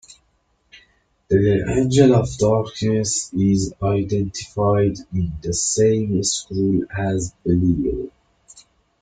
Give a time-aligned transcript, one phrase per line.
[1.27, 8.09] The Angel of Darkness is identified in the same scroll as Belial.